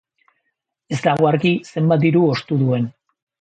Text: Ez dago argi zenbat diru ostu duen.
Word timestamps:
Ez 0.97 0.97
dago 1.07 1.27
argi 1.33 1.51
zenbat 1.75 2.03
diru 2.07 2.25
ostu 2.31 2.59
duen. 2.65 2.89